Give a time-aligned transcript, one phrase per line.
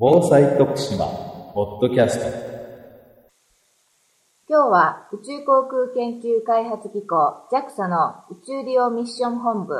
[0.00, 1.06] 防災徳島
[1.54, 2.26] ポッドキャスト
[4.48, 9.74] 今日は宇宙航空研究開発機構 JAXA の宇宙利用ミッション本部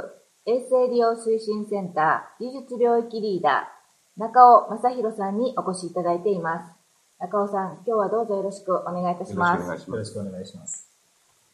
[0.45, 6.75] 衛星利用推進センター技術領域リーダー中尾正弘さんにお越しいただいています。
[7.21, 9.65] 中尾さん、今日はどうぞよろしくお願いいたします。
[9.89, 10.89] よろしくお願いします。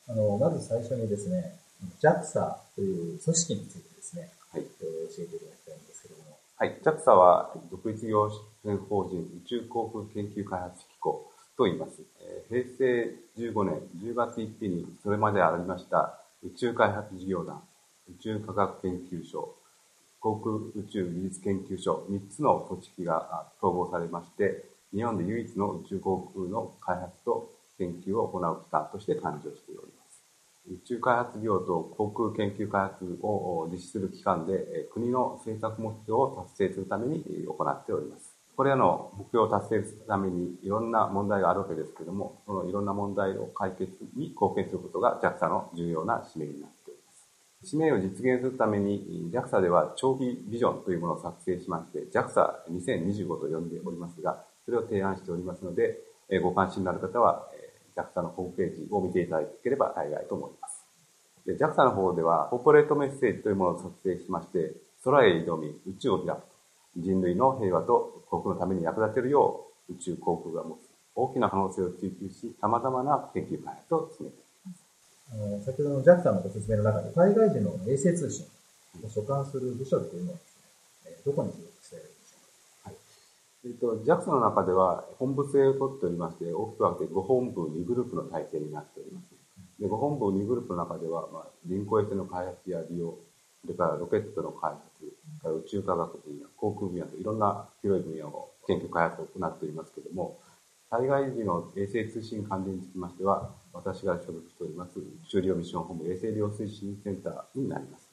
[0.09, 1.53] あの、まず最初にですね、
[2.01, 4.63] JAXA という組織についてですね、はい。
[4.63, 6.39] えー教えていただきたいんですけれども。
[6.57, 6.81] はい。
[6.83, 8.54] JAXA は独立行政
[8.89, 12.03] 法人宇宙航空研究開発機構と言います。
[12.49, 17.63] 平成15年10月1日にそれまでありました宇宙開発事業団、
[18.09, 19.55] 宇宙科学研究所、
[20.21, 30.23] 航空宇宙技術研究所3つの組織が統合されまして、日本で唯一の宇宙航空の開発と研究を行う機関として誕生しております。
[30.71, 38.34] 宇宙開発業と航空研究開発を実施する機関で、国の政策目標を達成するために行っております。
[38.57, 47.29] これらの目標を達成するためにいろんな問題があるわけですけれども、そのいろんな問題を解決に貢献することが JAXA の重要な使命になっております。
[47.65, 55.99] 使命を実現するために JAXA では長期ビジョンというものを作成しまして JAXA2025 と呼んでおりますが、それを提案しておりますので、
[56.43, 57.49] ご関心のある方は
[57.97, 60.85] JAXA のホームページを見ていただければ幸いと思います。
[61.47, 66.54] JAXA の方では、コーポレートメッセージというものを作成しまして、空へ挑み、宇宙を開く。
[66.97, 74.45] 人類の平和と航空のために役立てるよう、宇宙航空が持つ大きな可能性を追求し、様々な研究開発を進めてい
[75.33, 78.47] あの先ほどの JAXA のご説明の中で、海外時の衛星通信
[79.03, 80.63] を所管する部署というのはですね、
[81.07, 82.91] えーどこに所属しているんでしょ
[83.65, 89.35] えっと、JAXA の中では本部制をとっておりまして、大きく分けて5本部2グループの体制になっております。
[89.81, 93.15] で、5本部2グループの中では、まあ、人工衛星の開発や利用、
[93.65, 100.39] それからロケットの開発、宇宙科学分野、航空分野といろんな広い分野を研究開発を行っておりますけれども、
[100.91, 108.09] 災害時の衛星通信関連につきましては、私が所属しております宇宙利用ミッション本部衛星利用推進センターになります。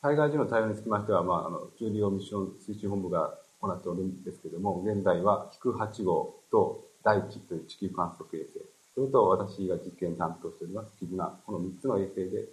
[0.00, 8.64] 災害時の対応につきましては、まあ、あの、宇宙利用ミッション推進本部が行っておるんですけれども、現在は、菊8号と大地という地球観測衛星、
[8.94, 12.48] それと私が実験担当しております、絆、この3つの衛星で、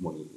[0.00, 0.28] 主に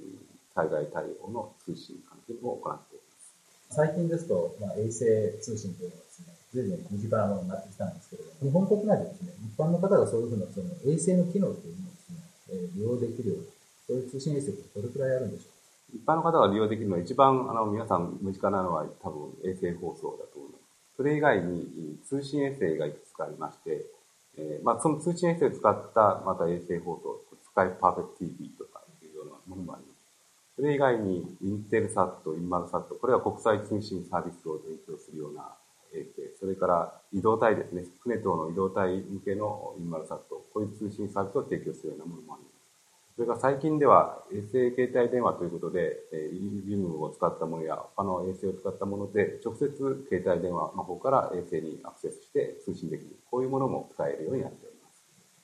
[0.56, 3.76] 災害対応の通信関係を行っております。
[3.76, 5.04] 最近ですと、まあ、衛星
[5.44, 13.44] 通信というのはですね、随分身近なものになってきたんですけれども、日本国内でですね、一般の方がそういうふうなその衛星の機能というのをですね、えー利用できるような、
[13.88, 15.60] そういう通信衛星ってどれくらいあるんでしょうか？
[15.94, 20.62] 一般の方が利用できるのは一番あの皆さん身近なのは多分衛星放送だと思います。
[20.98, 23.86] それ以外に通信衛星がいくつかありまして、
[24.38, 29.85] えーまあ、その通信衛星を使ったまた衛星放送、スカイパーフェクト TV とかいうようなものもあります。
[30.56, 35.54] それ以外にインテルサット、インマルサット、これは国際通信サービスを提供するような、
[36.40, 42.56] それから移動体ですね、船等の移動体向けのインマルサット、こういう通信サービスを提供するようなものもあります。
[43.16, 49.68] それから最近では衛星携帯電話ということで、えー、イリウムを使ったものや他の衛星を使ったもので、直接
[50.10, 53.16] 携帯電話の方から衛星にアクセスして通信できる。
[53.32, 55.04] こういうものも使えるようになっております。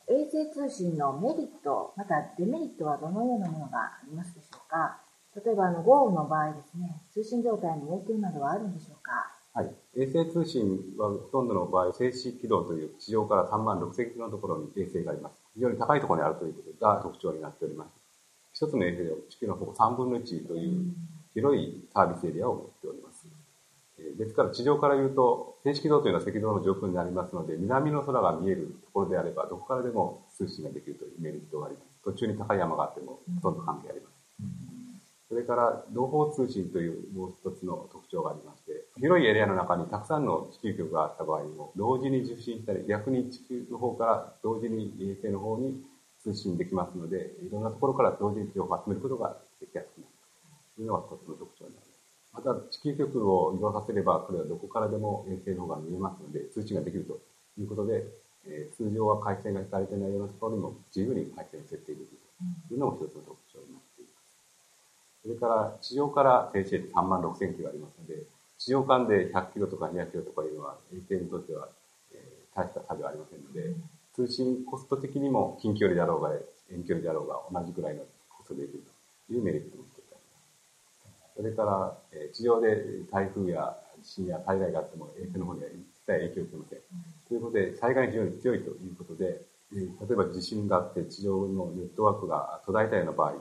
[0.10, 5.00] 衛星通信のメリット、またデメリットはどのようなものがありますでしょうか？
[5.34, 9.32] 例えばあの豪雨の場合ですね、通信状態に影響などはあるんでしょうか？
[9.54, 9.72] はい。
[9.96, 15.36] 衛星通信はほとんどの場合、静止軌道という地上から3万6千キロのところに衛星があります。
[15.56, 17.90] 非常に高いところにあるということが特徴になっております。
[18.54, 20.94] 一つの衛星では地球のほぼ3分の1という
[21.34, 23.28] 広いサービスエリアを持っております。
[24.18, 32.00] ですから地上から言うと、静止軌道というのは赤道の上空にありますので、南の空が見えるところであれば、どこからでも通信ができるというメリットがあります。
[32.04, 34.11] 途中に高い山があってもほとんど関係ありません。
[35.32, 45.82] それから、同胞通信というもう一つの特徴がありまして、広いエリアの中にたくさんの地球局があった場合にも、同時に受信したり、逆に地球の方から同時に衛星の方に
[46.20, 50.12] 通信できますので、いろんなところから同時に情報を集めることができやすくなる
[50.76, 52.44] というのが一つの特徴になります。
[52.44, 57.22] また、地球局を移動させれば、これはどこからでも衛星の方が見えますので、通信ができると
[57.58, 58.04] いうことで、
[58.44, 62.20] えー通常は回線が引かれていないようなところにも自由に回線を設定できる
[62.68, 63.41] というのも一つの特徴。
[65.24, 68.24] それから、地上から静止で3万6千キロありますので、
[68.58, 71.70] 地上間で100キロとか200キロとかいうのは、衛星にとっては、
[72.14, 73.76] えー大した差ではありませんので、
[74.14, 76.34] 通信コスト的にも近距離であろうが、
[76.70, 78.84] 遠距離であろうが同じぐらいのコストでできる
[79.28, 81.38] というメリットも一つあります。
[81.38, 85.76] それから、えー地上で台風や地震や災害があっても衛星の方には一
[86.06, 86.80] 切影響を受けません。
[87.30, 93.36] ということで、災害に非常に強いということで、えー例えば地震があって地上のネットワークが途絶えたような場合、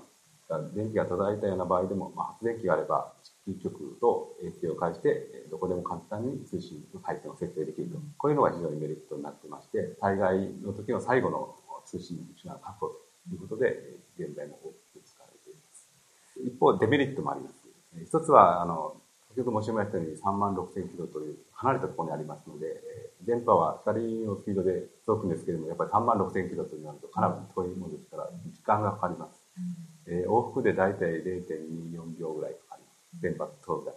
[0.58, 3.12] 電気が途絶えたような場合でも、まあ、発電機があれば、
[3.46, 12.94] 地球局と衛星を介して、えーどこでも簡単に通信の回線を設定できるこういうのが非常にメリットになってまして、災害の時の最後の通信手段確保と
[13.32, 15.90] いうことで、現在も大きく使われています。
[16.38, 17.54] 一方、デメリットもあります。
[17.98, 18.94] 一つは、あの、
[19.30, 22.66] 先ほど申し上げましたように3万6000キロという離れたところにありますので、
[23.22, 29.39] 電波は光のスピードで届くんですけれども、やっぱり3万6000キロとなるとかなり遠いものですから、時間がかかります。
[30.10, 33.22] えー、往復で大体0.24秒ぐらいかかります。
[33.22, 33.92] 電波届くだ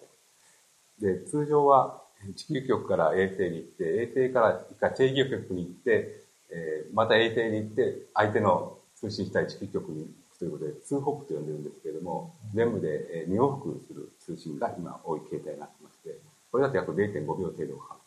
[1.00, 1.20] けで。
[1.20, 2.04] で、通常は
[2.36, 16.20] 地球局から衛星に行って、衛星から一回制御局に行って、えー、また衛星に行って、相手の通信したい地球局に行くということで、2ホップと呼んでるんですけれども、全部で2往復する通信が今多い形態になってまして、
[16.52, 18.00] これだと約0.5秒程度かかる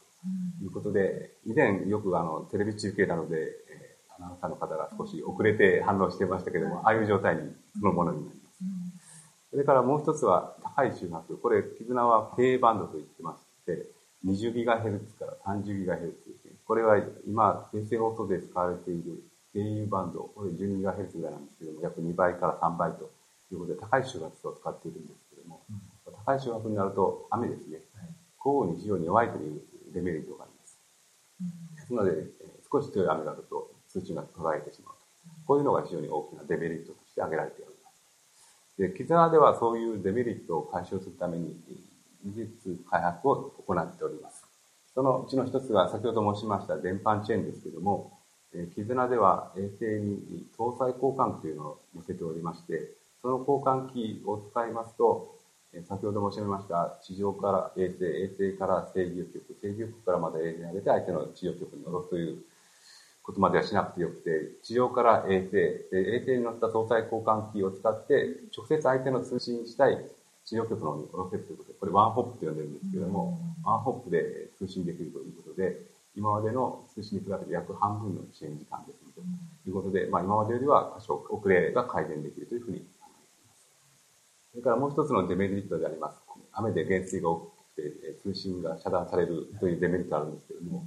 [0.60, 3.65] ということで、以前よくあのテレビ中継なので、
[4.18, 7.42] アナウンサーの方が少し遅れて反応してましたけども、ああいう状態に
[7.78, 8.64] そのものになります。
[9.50, 11.36] それからもう一つは高い周波数。
[11.36, 13.86] これ、絆は K バンドと言ってまして、
[14.24, 16.12] 20GHz から 30GHz
[16.66, 19.22] これは今、衛星放送で使われている
[19.54, 23.10] au バンド、これ 12GHz ぐらいなんですけども、約2倍から3倍と
[23.52, 25.62] いうことで高い周波数を使っているんですけども、
[26.04, 27.78] 高い周波数になると雨ですね、
[28.44, 29.62] 交互に非常に弱いという
[29.94, 30.80] デメリットがあります。
[31.76, 32.26] ですので、
[32.70, 35.00] 少し強い雨が降ると通知が途絶えてしまうと。
[35.46, 38.02] こういうのが非常に大きなデメリットとして挙げられております。
[38.78, 41.56] で、キズナではそういうデメリットを解消するために、
[42.24, 44.44] 技術開発を行っております。
[44.94, 48.18] そのうちの一つが先ほど申しました電波チェーンですけども、
[48.52, 52.90] え絆では衛星に搭載交換機というのを載せておりまして、
[53.20, 55.36] その交換機を使いますと、
[55.84, 62.38] 先ほど申し上げました地上から衛星、衛星から制御局、制御局からまた衛星に上げて相手の地上局に下ろすという
[63.26, 65.56] ことまではしなくてよくて、地上から衛星、
[65.90, 69.98] 衛星に乗った搭載交換機を使って直接相手の通信したい
[70.44, 75.74] 地上局の方に下ろせるということで、これワンホップと呼んでるんですけれども、ワンホップで通信できるということで、
[76.14, 79.28] 今までの通信に比べて約半分の遅延時間ですので、
[79.64, 83.66] ということで、まあ、今までよりは多少遅れが改善できるというふうに考えています。
[84.52, 86.22] それからもう一つのデメリットであります。
[86.52, 90.86] 雨で減水が多くて、通信が遮断されるというデメリットがあるんですけれども、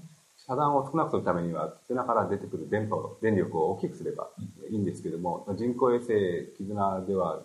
[0.50, 4.30] 遮断を少なくするためには、絆から出てくる電波を、電力を大きくすれば
[4.72, 7.44] いいんですけども、人工衛星、絆では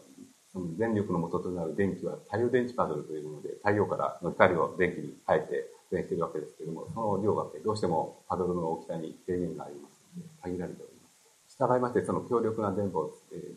[0.55, 11.59] その電力の元となる電気は太陽電池パドルというもので、太陽からの光を電気に変えて電しているわけですけども、その量がどうしてもパドルの大きさに制限がありますので、限られております。
[11.59, 13.13] 従いまして、その強力な電波を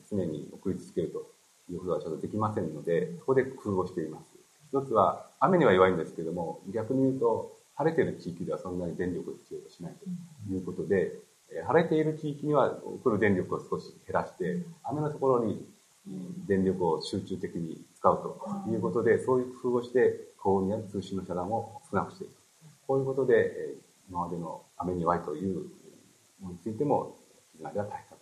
[0.10, 1.26] 常に送り続けると
[1.72, 4.26] いうことはちょっとできませんので、そこで工夫をしています。
[4.70, 11.20] 一つは、雨には弱いんですけども、逆に言うと、晴れている地域ではそんなに電力を必要としないということで、
[11.66, 15.64] 晴れている地域には送る電力を少し減らして、雨のところに
[16.48, 22.32] 電力を集中的に使うということで、そういう工夫をして、高温にある通信の遮断を少なくしていく。
[22.88, 23.76] こういうことで、
[24.10, 25.66] 今までの雨に弱いという
[26.40, 27.16] ものについても、
[27.52, 28.18] 絆では対策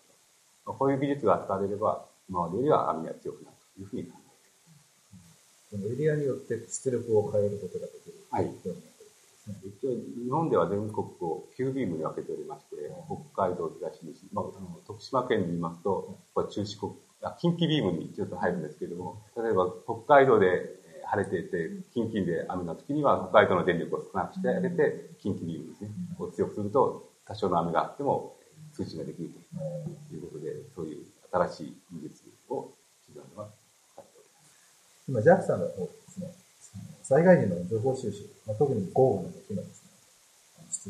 [0.65, 0.73] と。
[0.73, 5.93] こういう技術が使われれば、今までよりは雨が強くなるというふうに考えています。
[5.93, 8.15] エリアによって出力を変えることができる。
[8.31, 8.51] はい。
[9.63, 12.75] 一応、日本では全国を9ビームに分けておりまして、
[13.33, 14.45] 北海道、東西、まあ、
[14.87, 16.93] 徳島県で言いますと、これ中四国
[17.39, 25.89] 近畿ビームにちょっと入るんですけれども、例えば北海道で晴れていて、近畿で雨の時には北海道の電力を少なくしてあげて、近畿ビームですね、
[26.19, 28.35] を強くすると、多少の雨があっても
[28.73, 29.29] 通信ができる
[30.09, 32.73] ということで、そういう新しい技術を
[33.07, 33.49] 企業では
[33.93, 35.43] 使っております。
[35.47, 35.89] 今、JAXA の方、
[37.05, 39.93] 災害時の情報収集、まあ、特に豪雨の時のですね、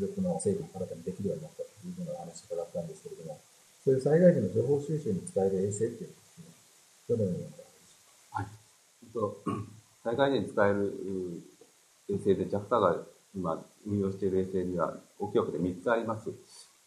[0.08, 3.38] 力の整備を新たにできるようになったというふうな話を伺ったんですけれども、
[3.84, 6.10] そういう災害時の情報収集に使える衛星っていう
[7.08, 7.44] どのように
[8.32, 8.46] はい。
[10.04, 11.44] 災害時に使える
[12.08, 12.96] 衛星で JAXA が
[13.36, 16.32] 今運用している衛星には大きくて3つあります。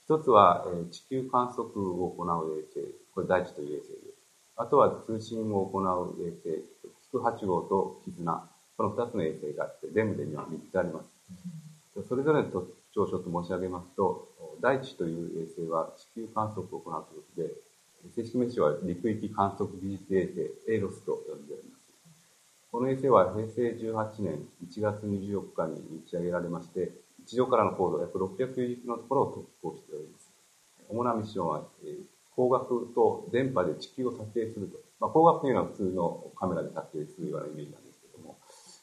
[0.05, 2.95] 一つは、地球観測を行う衛星。
[3.13, 4.17] これ大地という衛星です。
[4.57, 6.65] あとは通信を行う衛星。
[7.11, 8.49] 菊8号と絆。
[8.79, 12.07] この2つの衛星があって、全部で今3つあります。
[12.07, 14.29] それぞれの特徴をちょっと申し上げますと、
[14.61, 17.51] 大地という衛星は地球観測を行うということで、
[18.15, 21.79] 正式名称は陸域観測技術衛星、エイロスと呼んでおります。
[22.71, 26.93] この衛星は平成18年1月24日に打ち上げられまして、
[27.25, 30.31] 地上からの高度約690キロのところを特攻しております。
[30.87, 31.65] 主なミッションは、
[32.31, 34.79] 光学と電波で地球を撮影すると。
[35.01, 37.75] まあ、光学というのは普通のカメラで撮影するようなイメージ、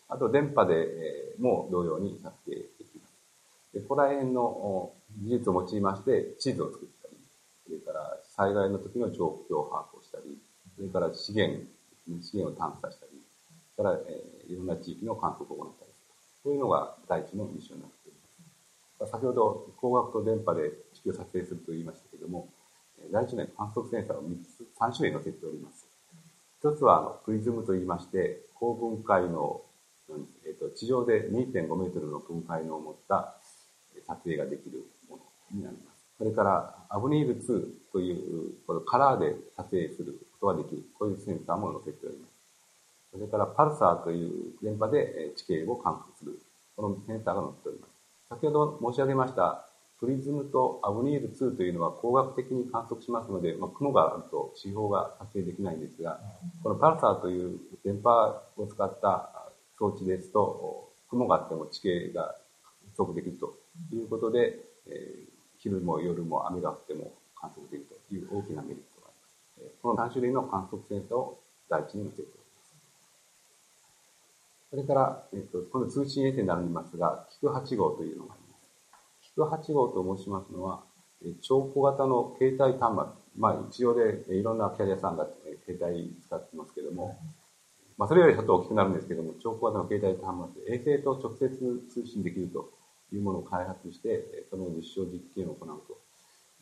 [0.08, 3.14] あと電波で、えも同様に撮影できます。
[3.74, 7.16] でここら辺の技術を用いまして地図を作ったり、
[7.66, 10.38] それから災害の時の状況を把握をしたり、
[10.76, 11.64] それから資源、
[12.22, 13.20] 資源を探査したり、
[13.76, 16.14] それから、えー、いろんな地域の観測を行ったりする。
[16.44, 18.12] そういうのが第一のミッションになってい
[19.00, 19.10] ます。
[19.10, 22.48] 先ほど光学と電波で地球を撮影すると言いましたけれども、
[23.12, 25.86] 大事な観測センサーを3つ、3種類載せております。
[26.58, 29.62] 一つはあのプリズムと言いまして、高分解の、
[30.44, 33.36] えーと、地上で2.5メートルの分解能を持った
[34.06, 35.22] 撮影ができるもの
[35.52, 35.96] になります。
[36.18, 42.32] それから、アブニール2という、このカラーで撮影することができる、こういうセンサーも載せております。
[43.12, 46.38] それから、パルサーという電波で地形を観測する、
[46.76, 47.92] このセンサーが載っております。
[48.28, 56.20] 先ほど申し上げました、プリズムとアブニール2というのは光学的に観測しますので、まあ、雲があると指標が発生できないんですが、
[56.62, 59.45] このパルサーという電波を使った
[59.78, 62.36] 装置ですと、雲があっても地形が
[62.96, 63.56] 測できると
[63.92, 65.28] いうことで、えー、
[65.58, 69.10] 昼も夜も雨が降っても観測できるという大きなメリットがあ
[69.58, 69.76] ります。
[69.82, 72.76] この3種類の観測センサーを第一に載せております。
[74.70, 78.64] それから、えっと、この通信衛星になりますが、キク8号というのがあります。
[79.22, 80.82] キク8号と申しますのは、
[81.42, 83.04] 超小型の携帯端末、
[83.38, 85.26] まあ一応でいろんなキャリアさんが
[85.66, 87.18] 携帯使ってますけども、
[87.98, 91.48] まあそれよりちょっと大きくなるんですけども、超小型の携帯端末、衛星と直接
[91.88, 92.70] 通信できると
[93.12, 95.98] いうものを開発して、その実証実験を行うと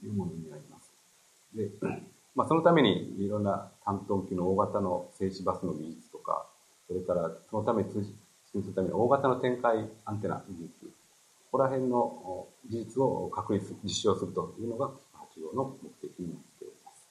[0.07, 0.93] いうものになります。
[1.55, 1.71] で、
[2.35, 6.47] まあそのためにいろんな単トン機の大型の静止バスの技術とか、
[6.87, 8.15] それからそのため通信
[8.63, 10.87] するために大型の展開アンテナ技術、
[11.51, 17.09] ここら辺の技術を確立、実証するというのが8号の目的になっております。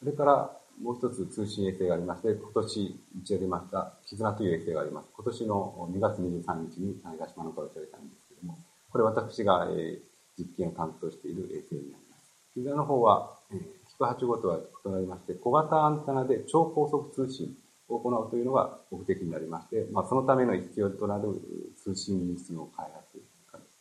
[0.00, 5.08] それからもう一つ通信衛星がありまして、今年打ち上げました絆という衛星があります。
[5.14, 8.58] 今年の2月23日に種子島のから打ち上げたんですけども、
[8.90, 9.98] これ私が、え
[10.40, 12.24] 実験を担当している衛星になります。
[12.54, 13.60] 絆の方は、えー、
[13.98, 17.54] 8号とは異なりまして、小型アンテナで超高速通信
[17.88, 21.42] を行うというのが目的になりまして、まあ、そのための必要となる
[21.76, 23.22] 通信技術の開発、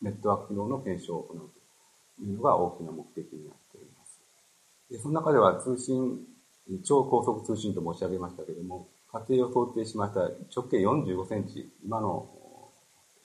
[0.01, 1.49] ネットワーク機能の検証を行う
[2.17, 4.21] というのが大きな目的になっております。
[4.91, 6.19] でその中では通信、
[6.83, 10.21] 超高速通信と申し上げましたけれども、家庭を想定しました
[10.55, 12.29] 直径45センチ、今の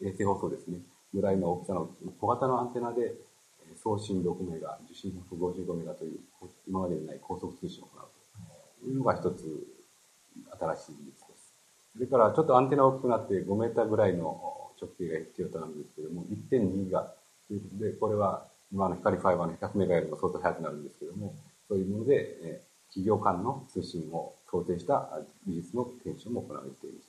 [0.02, 0.78] 衛星放送ですね、
[1.12, 3.14] ぐらいの大きさの小型のアンテナで
[3.76, 6.20] 送信6メガ、受信155メガという
[6.66, 8.08] 今までにない高速通信を行う
[8.82, 9.44] というのが一つ
[10.58, 11.54] 新しい技術です。
[11.94, 17.14] それからちょっとアンテナ大きくなって5メーターぐらいの直径が必要となるんですけども、1.2が
[17.46, 21.34] ということで、これは今の光ファイバーの100メガよりも相当速くなるんですけども、
[21.68, 22.62] そういうもので、え
[22.94, 25.10] 企業間の通信を想定した
[25.48, 27.08] 技術の検証も行われています。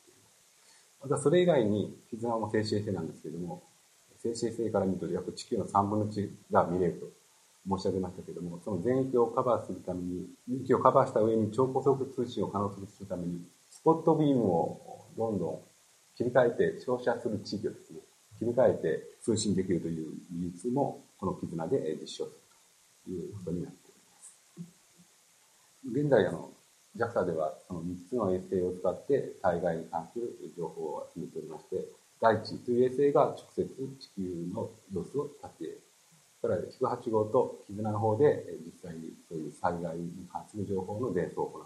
[1.04, 3.62] またそれ以外に、絆も静止衛星なんですけども、
[4.18, 10.28] 静止衛星から見ると約地球の3分の1が見れると申し上げましたけれども、その全域をカバーするために、
[10.64, 15.60] 域をカバーした上に超高速通信を可能とするために、スポットビームをどんどん
[16.18, 18.00] 切り替えて、照射する地域をですね、
[18.40, 22.32] 切り替えて通信できるという技術も、この絆で実証する
[23.06, 23.85] ということになります。
[25.92, 26.52] 現在、あの、
[26.98, 31.86] JAXA では、その3つの衛星を使って災害に関する情報を集めておりまして、
[32.20, 35.78] 大地という衛星が直接地球の様子を撮影
[36.42, 41.64] から108号と絆の方で実際にそういう災害に関する情報の伝送を行う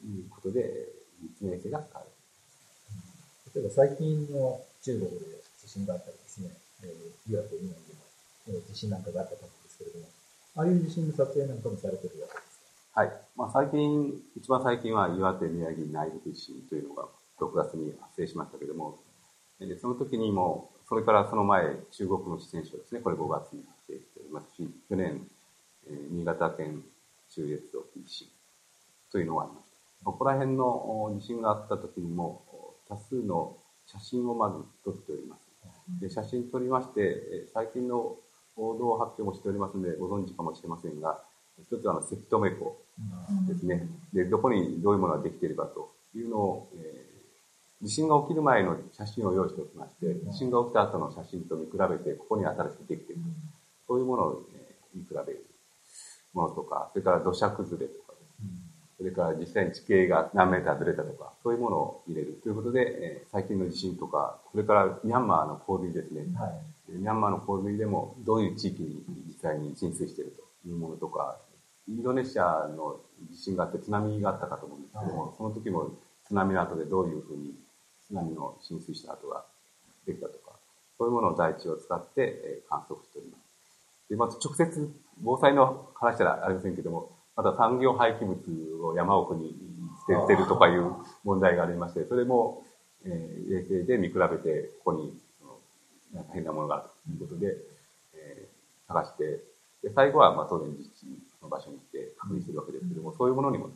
[0.00, 0.88] ということで、
[1.22, 3.02] 3つの衛星が使われていま
[3.44, 3.56] す。
[3.56, 6.50] 例えば最近の中国で地震があったりですね、
[6.82, 10.06] えー、岩手、宮城でも地震なんかがあったと思うんですけれども、
[10.56, 12.49] ああいう地震の撮影なんかもされてるわけです
[13.00, 13.12] はい。
[13.34, 17.08] まあ最近、一番最近は岩手、宮城内陸地震というのが
[17.40, 18.98] 6月に発生しましたけれども、
[19.58, 25.26] えその時にもそれからその前、中国の四川省ですね、これ5月に発生しておりますし、去年、
[25.88, 26.84] え、新潟県
[27.30, 28.28] 中越沖地震
[29.10, 29.64] というのがありまし
[30.00, 30.04] た。
[30.04, 32.44] ここら辺の地震があった時にも、
[32.86, 35.48] 多数の写真をまず撮っております。
[36.02, 38.18] で写真撮りまして、最近の
[38.54, 41.24] 報道発表もしておりますので、ご存知かもしれませんが、
[41.62, 42.76] 一つはあの、せき止め湖
[43.48, 43.88] ですね。
[44.12, 47.10] で、どこにどういうものができているかというのを、えー
[47.82, 53.22] 地震が起きる前の写真を用意しておきまして、地震が起きた後の写真と見比べて、ここに新しくできている。
[53.88, 55.46] そういうものを、ね、見比べる
[56.34, 58.12] ものとか、それから土砂崩れとか、
[58.98, 66.26] それから実際に地形が何メーターずれたとか、そういうものを入れるということで、えー、最近の地震とか、それからミャンマーの洪水ですね。
[66.38, 71.38] はい、ミャンマーの洪水でもどういう地域に実際に浸水しているというものとか、
[71.90, 73.00] インドネシアの
[73.32, 75.90] 地震があって津波があったかと思うんですけども、はい、その時も
[76.26, 77.52] 津波の後でどういうふうに
[78.06, 79.44] 津波の浸水した跡が
[80.06, 80.52] できたとか、
[80.96, 84.08] そういうものを大地を使って観測しております。
[84.08, 84.90] で、まず直接
[85.22, 88.38] 防災の話したらありませんけども、また産業廃棄物
[88.84, 89.54] を山奥に
[90.08, 90.92] 捨ててるとかいう
[91.24, 92.64] 問題がありまして、それも、
[93.04, 95.18] えー、衛星で見比べて、ここに、
[96.32, 97.56] 変なものがあるということで、
[98.86, 99.24] 探して、
[99.82, 101.06] で最後はまあ当然実地
[101.42, 103.70] の場所に行って確認するわけですけども、そういうものにも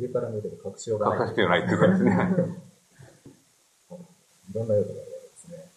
[0.00, 1.04] 上から見れば隠しようる。
[1.04, 1.20] がない。
[1.20, 2.10] 隠し必要ないというかですね。
[4.50, 5.70] いろんな用途があるわけですね。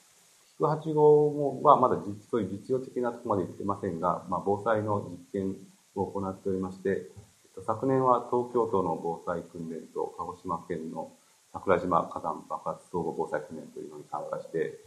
[0.57, 5.55] 菊八号もはまだ実そういう実用的なところまで行ってませんが、まあ、防災の実験
[5.95, 11.11] を行っておりまして、えっと昨年は東京都の防災訓練と鹿児島県の
[11.53, 14.79] 桜島火山爆発総合防災訓練というのに参加して、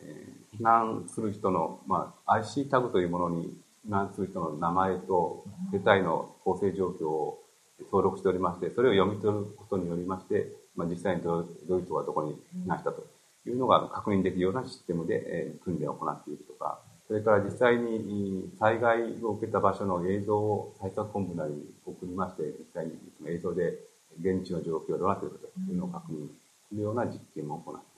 [0.00, 3.54] えー避難する人の、まあ、IC タグというものに
[3.86, 7.42] 避難する人の名前と世帯の構成状況を
[7.90, 12.32] 登録しておりまして、それを読み取ることによりまして、まあ、実際にどういう人がどこに
[12.64, 13.06] 避難したと
[13.46, 23.78] いうのが確認できるようなシステムで、えー訓練を行っているとか、それから実際に災害を受けた場所の映像を対策本部なりに送りまして、実際にその映像で
[24.20, 26.28] 現地の状況がどうなっているかというのを確認
[26.68, 27.95] するような実験も行っております。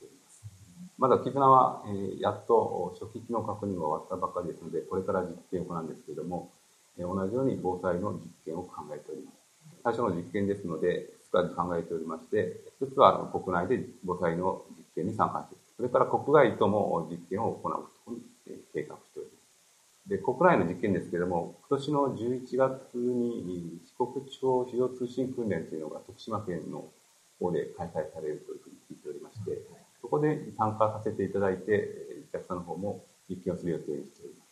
[0.99, 6.51] まだ絆は、えーやっと初期機能確認が終わったばかりですので、これから実験を行うんですけれども、
[6.99, 9.39] えー同じように防災の実験を考えております。
[9.85, 15.63] 最初の実験ですので、いくつ考えておりまして、一つは国内で防災の実験に参加している。
[15.77, 20.09] それから国外とも実験を行うとことにえー計画しております。
[20.09, 26.91] で、国内の実験ですけれども、今年の11月に四国地方非常通信訓練というのが徳島県の
[27.39, 29.63] 方で開催されるというふうに聞いておりまして、
[30.09, 34.49] そこで参加させていただいて、えー JAXA の方も実験をする予定にしております。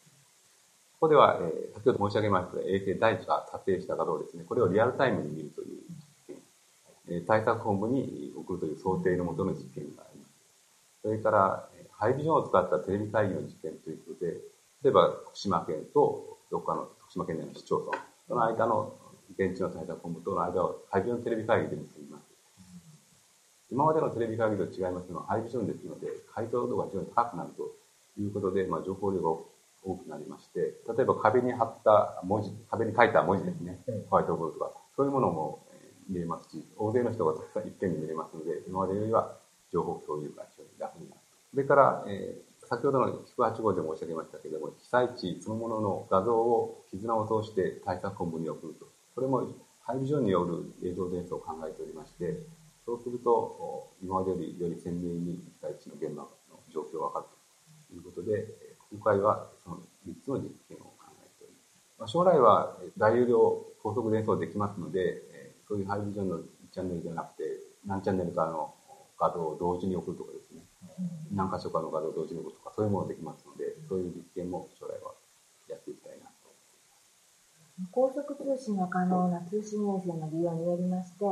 [1.00, 5.80] ここでは、えー先ほど申し上げました衛星大地が撮影した画像ですね、これをリアルタイムに見るという
[6.28, 6.36] 実験、
[7.08, 10.30] えー対策本部に送るという想定のもとの実験があります。
[11.02, 14.32] それから、ハイビジョンを使ったテレビ会議の実験ということで、
[14.84, 17.98] 例えば徳島県とどっかの徳島県内の市町村、
[18.28, 18.92] その間の
[19.38, 22.25] 現地の対策本部との間をハイビジョンテレビ会議で結びます。
[23.70, 27.74] 今までのテレビ会議と違いますのは、ハイビジョンですので、解像度が非常に高くなると
[28.20, 29.30] いうことで、まあ、情報量が
[29.82, 39.36] 多くなりまして、例えば壁に貼った文字、壁に書いた文字ですねうん、ホワイトボードとか、そういうものもえー見れますし、大勢の人がたくさんいっぺんに見れますので、今までよりは
[39.72, 41.20] 情報共有が非常に楽になる。
[41.50, 48.86] それから、えー先ほどの108号で申し上げましたけれども、被災地そのものの画像を絆を通して対策本部に送ると。
[49.14, 49.46] これも
[49.82, 52.42] ハイビジョンによる映像伝送を考えておりまして、
[52.86, 56.30] そうすると、お今までよりより鮮明に被災地の現場の
[56.72, 57.26] 状況が分かる
[57.90, 61.98] ということで、えー今回はその3つの実験を考えております。
[61.98, 67.42] まあ、将来はえー大容量高速伝送できますので、えーそういうハイビジョンの1チャンネルではなくて、
[67.84, 68.72] 何チャンネルかの
[69.18, 70.62] 画像を同時に送るとかですね、
[71.34, 75.10] 何箇所かの画像を同時に送るとか、そういうものができますので、そういう実験も将来は
[75.68, 76.54] やっていきたいなと。
[77.90, 81.24] 高速通信が可能な通信衛星の利用によりまして、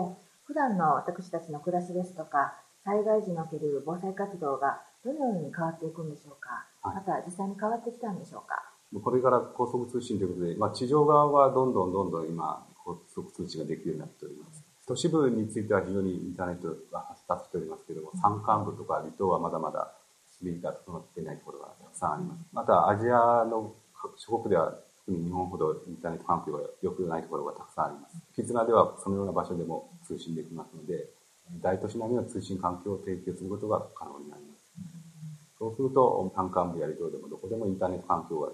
[0.47, 2.55] 普段の私たちの暮らしですとか、
[2.85, 6.97] 災害時における防災活動がどのように変わっていくんでしょうか、はい。
[6.97, 8.63] また実際に変わってきたんでしょうか？
[9.03, 14.63] これから高速通信ということで、まあ、地上側はどんどんどんどん今、高速通信ができるようになっております。
[14.87, 17.87] 都市部については非常にインターネットが発達しております。
[17.87, 19.95] けれども、山間部とか離島はまだまだ
[20.29, 22.45] スピードが整っていないところがたくさんあります。
[22.53, 23.73] また、アジアの
[24.17, 24.75] 諸国では、
[25.07, 28.17] 日本ほどインターネット環境が良くないところがたくさんあります。
[28.35, 31.09] 絆ではそのような場所でも通信できますので、
[31.61, 34.65] 大都市並みの通信環境を提供することが可能になります。
[35.59, 38.49] そうすると、山間部や離島でもどこでもインターネット環境が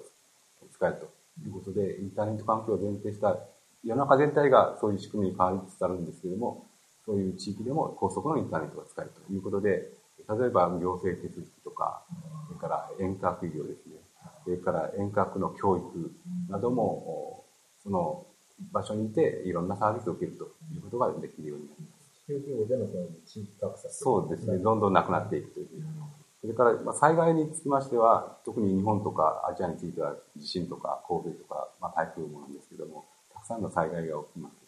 [0.72, 1.06] 使えると
[1.46, 3.38] いうことで、インターネット環境を前提した
[3.84, 6.66] 世の中全体がそういう仕組みに変わりつつあるんですけれども、
[7.06, 9.92] そういう地域でも高速のインターネットが使えるということで、
[10.28, 12.04] 例えば行政手続きとか、
[12.48, 13.96] それから遠隔医療ですね、
[14.44, 16.12] それから遠隔の教育
[16.48, 17.44] なども、お
[17.82, 18.26] その
[18.72, 22.10] 場所にいていろんなサービスを受けるということができるようになります。
[22.26, 25.66] 地球規模でのその地域格差そうですね、どんどんなくなっていくという。
[26.40, 34.60] それから、まあ、災害につきましては、特に日本とかアジアについては地震とか洪水とか、まあ、台風もなんですけども、たくさんの災害が起きます。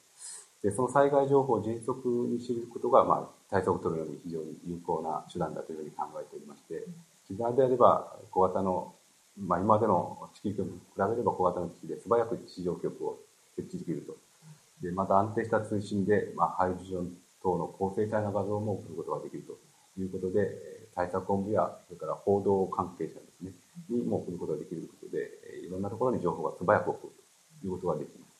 [0.62, 6.86] で、その災害情報を迅速に知ることが、まあ、対策を取るのに非常に有効な手段だというふうに考えておりまして、
[7.26, 8.94] 絆であれば小型の、
[9.38, 13.18] まあ、今までの地球局に比べれば小型の機器で素早く地上局を
[13.56, 14.16] 設置できると。
[14.82, 19.56] で、また安定した通信で、まあ、ハイビジョン等の高精細な画像も送ることができると
[20.00, 23.52] いうことで、対策本部や、それから報道関係者ですね、
[23.88, 25.30] にも送ることができることで、
[25.66, 27.12] いろんなところに情報が素早く送る
[27.60, 28.32] ということができます。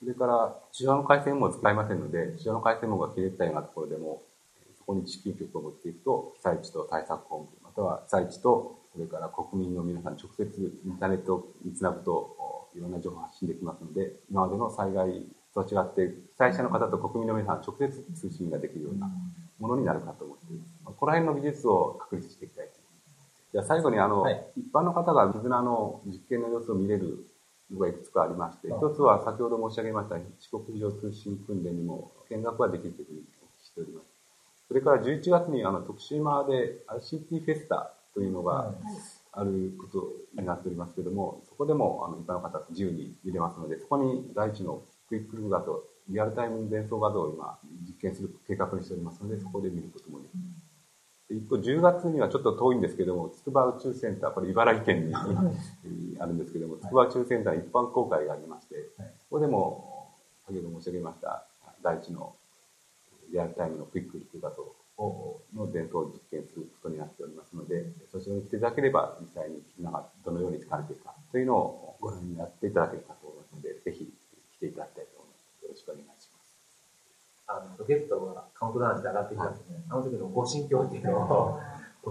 [0.00, 4.22] それから、地上の回線網を使いませんので、地上の回線網が切れたようなところでも、
[4.78, 10.44] そこに地球局を持っていくと、被災地と対策本部、または被災地と、それから国民の皆さん直接
[10.84, 19.10] インターネットにつなぐと、おいろんな情報を発信できますので、今までの災害と違って、被災者の方と国民の皆さん直接通信ができるような
[19.58, 20.74] ものになるかと思っています。
[20.84, 22.80] まあここら辺の技術を確立していきたいと
[23.52, 27.26] じゃあ最後にあの、はい一般の方が水菜の実験の様子を見れる
[27.72, 34.09] のがいくつかありまして、一はいつは先ほど申し上げました四国非常通信訓練にも見学ができるというふうにお聞きしております。
[34.70, 38.76] それから11月にあの徳島で ICT フェスタというのがはい。
[39.32, 51.28] あることになっておりますけれども、そこでもあの一般の方自由に見れますので、そこに第一のクイックルー画像、リアルタイム伝送画像を今実験する計画にしておりますので、そこで見ることもできます。
[51.28, 59.08] で一方、10月にはちょっと遠いんですけども、筑波宇宙センター、これ茨城県にあるんですけども、筑波宇宙センター一般公開がありまして、はい。
[59.30, 60.12] ここでも、
[60.44, 61.46] 先ほど申し上げました、
[61.82, 62.34] 第一の
[63.32, 64.66] リアルタイムのクイックルー画像
[65.54, 74.12] の伝送を実験することになっておりますので、そちらに来ていただければ、実際に絆がどのように使われているかというのをご覧になっていただけるかと思いますので、ぜひ
[74.52, 75.62] 来ていただきたいと思います。
[75.62, 76.54] よろしくお願いします。
[77.46, 79.84] あの、ロケットがカウントダウンして上がってきたんですね。
[79.88, 81.60] あの時のご心境っていうのを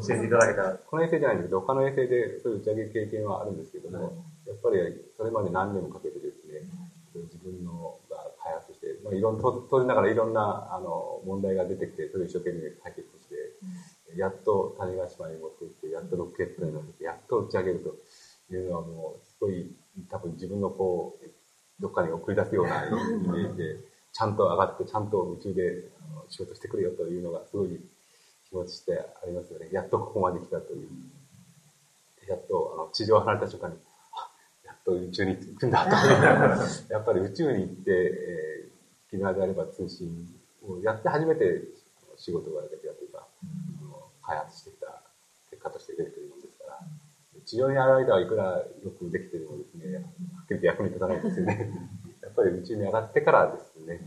[0.02, 0.78] 教えていただけたら。
[0.78, 4.78] この衛星じゃないんですけど、他の衛星でそういう打ち上げ経験はあるんですけども、やっぱり
[5.16, 6.66] それまで何年もかけてですね、
[7.14, 8.79] 自分のが開発し
[9.14, 19.72] いろんな、当然ながらいろんなあの問題が出てきて、それを一生懸命解決して、やっと種子島に持って行って、やっとロケットに乗せて、やっと打ち上げるというのはもう、すごい
[20.10, 21.26] 多分自分のこう、
[21.80, 23.76] どっかに送り出すようなイメージで、
[24.12, 27.80] ちゃんと上がって、ちゃんと宇宙であの仕事してくれよというのがすごい
[28.50, 29.70] 気持ちしてありますよね。
[29.72, 30.90] やっとここまで来たという。
[32.28, 33.78] やっとあの地上を離れた瞬間に、
[34.14, 34.30] あ
[34.66, 35.96] やっと宇宙に行くんだと。
[36.94, 38.59] やっぱり宇宙に行って、えー、
[39.10, 40.08] 沖縄であれば通信
[40.62, 41.66] をやって初めて
[42.16, 45.02] 仕事ができたというか、あの開発してきた
[45.50, 46.80] 結果として出てくるものですから、
[47.44, 50.02] 地上にある間はいくらよくできてもですね、は
[50.44, 51.74] っきりと役に立たないですよね。
[52.22, 54.06] やっぱり宇宙に上がってからですね、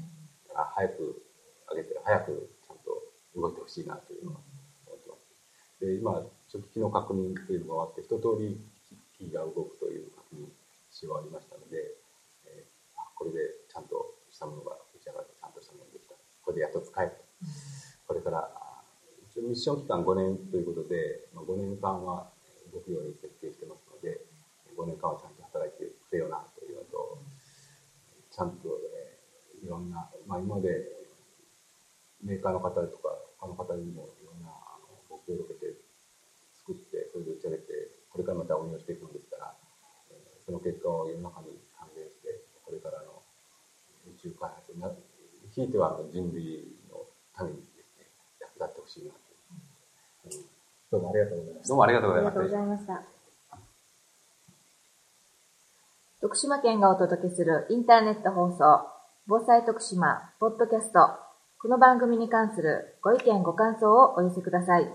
[0.54, 1.22] あ早く
[1.70, 3.02] 上げて、早くちゃんと
[3.34, 4.40] 動いてほしいなというのは
[4.86, 5.84] 思ってます。
[5.84, 8.60] で、今、初期機能確認というのが終わって、一通り
[9.18, 10.46] 機器が動くという確認
[10.92, 11.96] し終わりましたので、
[12.46, 12.72] えー
[13.22, 13.38] これで
[13.70, 14.76] ちゃんとしたものが
[16.52, 17.24] これでやっと使えると。
[18.04, 18.44] これから、
[19.32, 22.28] 一応ミッション期間5年ということで、まあ、5年間は
[22.68, 24.20] 動くように設計してますので、
[24.76, 27.24] 5年間はちゃんと働いてくれよなというのと、
[28.28, 29.16] ちゃんと、え
[29.64, 30.84] いろんな、まあ、今まで
[32.20, 35.72] メーカーの方とか他の方にもいろんなあのご協力で
[36.52, 37.64] 作って、それで打ち上げて、
[38.12, 39.56] これからまた運用していくんですから、
[40.12, 43.22] えーその結果を世の中に還元して、これからの
[44.10, 44.90] 宇宙開発な、
[45.54, 47.04] ひいてはあの人類の
[47.36, 48.08] ためにですね、
[48.40, 49.16] 役立ってほしいなと。
[50.26, 50.52] うん
[50.92, 52.76] どうもありがとうございましたどうもありがとうございましたありがとうご。
[52.76, 53.02] ざいました。
[56.20, 58.86] 徳島県がお届けするインターネット放送、
[59.26, 60.98] 防災徳島ポッドキャスト。
[61.58, 64.92] この番組に関するご意見ご感想をお寄せください。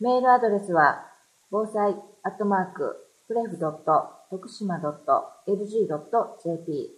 [0.00, 1.04] メールアドレスは、
[1.50, 4.78] 防災アットマーク、プレフドット、徳島
[5.46, 6.97] .lg.jp、